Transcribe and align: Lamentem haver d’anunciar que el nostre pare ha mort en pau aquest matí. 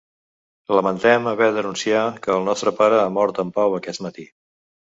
Lamentem 0.77 1.27
haver 1.33 1.49
d’anunciar 1.57 2.01
que 2.25 2.33
el 2.39 2.49
nostre 2.49 2.75
pare 2.83 2.99
ha 3.03 3.15
mort 3.19 3.43
en 3.45 3.55
pau 3.59 3.81
aquest 3.81 4.07
matí. 4.09 4.31